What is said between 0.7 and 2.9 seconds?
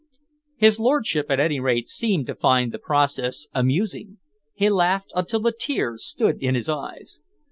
lordship at any rate seemed to find the